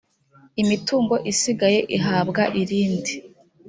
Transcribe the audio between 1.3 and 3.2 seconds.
isigaye ihabwa irindi